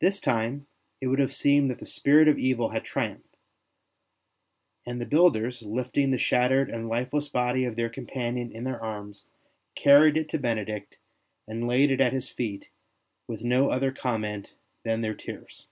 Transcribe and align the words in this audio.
This 0.00 0.18
time 0.18 0.66
it 0.98 1.08
would 1.08 1.18
have 1.18 1.34
seemed 1.34 1.70
that 1.70 1.78
the 1.78 1.84
spirit 1.84 2.26
of 2.26 2.38
evil 2.38 2.70
had 2.70 2.84
triumphed; 2.84 3.36
and 4.86 4.98
the 4.98 5.04
builders, 5.04 5.60
lifting 5.60 6.10
the 6.10 6.16
shattered 6.16 6.70
and 6.70 6.88
lifeless 6.88 7.28
body 7.28 7.64
of 7.64 7.76
their 7.76 7.90
companion 7.90 8.50
in 8.50 8.64
their 8.64 8.82
arms, 8.82 9.26
carried 9.74 10.16
it 10.16 10.30
to 10.30 10.38
Benedict 10.38 10.96
and 11.46 11.68
laid 11.68 11.90
it 11.90 12.00
at 12.00 12.14
his 12.14 12.30
feet 12.30 12.70
with 13.28 13.42
no 13.44 13.68
other 13.68 13.92
comment 13.92 14.54
than 14.84 15.02
their 15.02 15.14
tears. 15.14 15.66